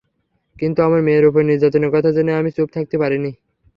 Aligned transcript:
কিন্তু 0.55 0.79
আমার 0.81 1.01
মেয়ের 1.01 1.25
ওপর 1.25 1.41
নির্যাতনের 1.43 1.93
কথা 1.95 2.09
জেনে 2.11 2.31
আমি 2.33 2.49
চুপ 2.51 2.67
থাকতে 2.73 2.95
পারিনি। 2.97 3.31